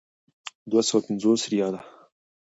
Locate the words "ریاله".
1.51-1.81